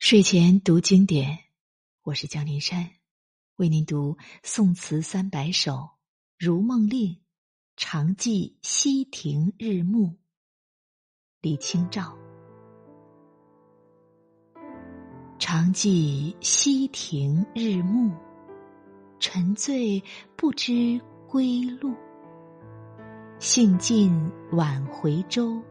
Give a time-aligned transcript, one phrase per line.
[0.00, 1.38] 睡前读经典，
[2.04, 2.88] 我是江林山，
[3.56, 5.72] 为您读宋词三百首
[6.38, 7.12] 《如梦令》，
[7.76, 10.16] 常记溪亭日暮。
[11.42, 12.16] 李清照。
[15.38, 18.10] 常记溪亭日暮，
[19.18, 20.02] 沉醉
[20.34, 20.98] 不知
[21.28, 21.94] 归路。
[23.38, 24.10] 兴尽
[24.52, 25.62] 晚回舟，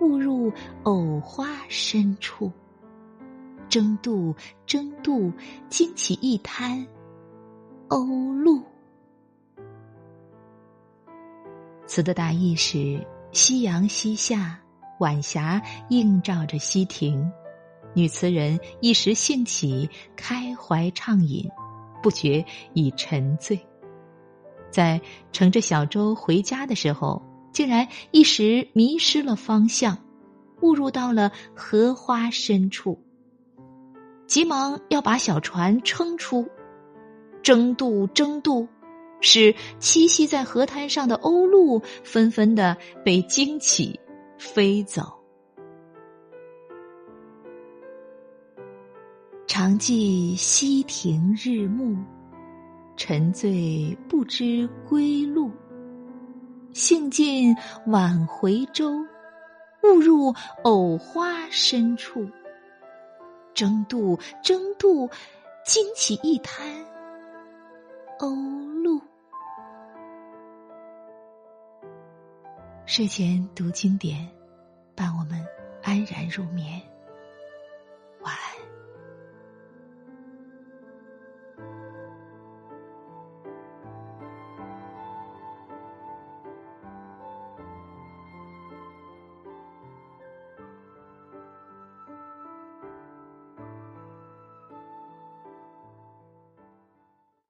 [0.00, 0.50] 误入
[0.84, 2.50] 藕花深处。
[3.68, 4.34] 争渡，
[4.66, 5.32] 争渡，
[5.68, 6.86] 惊起一滩
[7.88, 8.62] 鸥鹭。
[11.86, 14.58] 词的大意是：夕阳西下，
[15.00, 17.30] 晚霞映照着溪亭，
[17.94, 21.48] 女词人一时兴起，开怀畅饮，
[22.02, 23.58] 不觉已沉醉。
[24.70, 29.98] 在乘着小舟回家的时候，竟然一时迷失了方向，
[30.62, 33.03] 误入到了荷花深处。
[34.34, 36.44] 急忙要把小船撑出，
[37.40, 38.66] 争渡争渡，
[39.20, 44.00] 使栖息在河滩上的鸥鹭纷纷的被惊起，
[44.36, 45.04] 飞走。
[49.46, 51.96] 常记溪亭日暮，
[52.96, 55.48] 沉醉不知归路。
[56.72, 57.54] 兴尽
[57.86, 58.98] 晚回舟，
[59.84, 62.28] 误入藕花深处。
[63.54, 65.08] 争渡，争渡，
[65.64, 66.66] 惊起一滩
[68.18, 68.34] 鸥
[68.82, 69.00] 鹭。
[72.86, 74.28] 睡前读经典，
[74.94, 75.46] 伴我们
[75.82, 76.82] 安然入眠。